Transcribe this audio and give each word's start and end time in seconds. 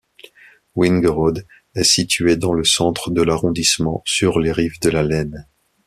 Wingerode 0.73 1.45
est 1.75 1.83
située 1.83 2.35
dans 2.35 2.53
le 2.53 2.63
centre 2.65 3.11
de 3.11 3.21
l'arrondissement, 3.21 4.01
sur 4.07 4.39
les 4.39 4.51
rives 4.51 4.79
de 4.81 4.89
la 4.89 5.03
Leine. 5.03 5.45